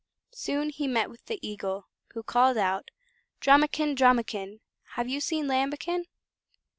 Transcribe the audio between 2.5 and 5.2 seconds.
out: "Drumikin! Drumikin! Have you